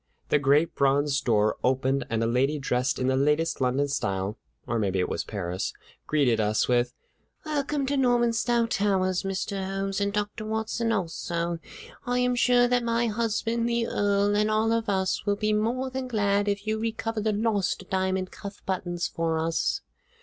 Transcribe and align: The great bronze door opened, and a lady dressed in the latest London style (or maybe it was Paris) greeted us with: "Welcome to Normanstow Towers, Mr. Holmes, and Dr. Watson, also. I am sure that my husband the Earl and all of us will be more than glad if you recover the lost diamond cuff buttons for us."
The 0.29 0.39
great 0.39 0.73
bronze 0.73 1.21
door 1.21 1.57
opened, 1.63 2.07
and 2.09 2.23
a 2.23 2.25
lady 2.25 2.57
dressed 2.57 2.97
in 2.97 3.05
the 3.05 3.15
latest 3.15 3.61
London 3.61 3.87
style 3.87 4.39
(or 4.65 4.79
maybe 4.79 4.97
it 4.97 5.07
was 5.07 5.23
Paris) 5.23 5.73
greeted 6.07 6.39
us 6.41 6.67
with: 6.67 6.95
"Welcome 7.45 7.85
to 7.85 7.95
Normanstow 7.95 8.65
Towers, 8.65 9.21
Mr. 9.21 9.63
Holmes, 9.63 10.01
and 10.01 10.11
Dr. 10.11 10.43
Watson, 10.43 10.91
also. 10.91 11.59
I 12.03 12.17
am 12.17 12.33
sure 12.33 12.67
that 12.67 12.83
my 12.83 13.05
husband 13.05 13.69
the 13.69 13.85
Earl 13.85 14.35
and 14.35 14.49
all 14.49 14.71
of 14.71 14.89
us 14.89 15.23
will 15.27 15.35
be 15.35 15.53
more 15.53 15.91
than 15.91 16.07
glad 16.07 16.47
if 16.47 16.65
you 16.65 16.79
recover 16.79 17.21
the 17.21 17.31
lost 17.31 17.83
diamond 17.91 18.31
cuff 18.31 18.65
buttons 18.65 19.07
for 19.07 19.37
us." 19.37 19.81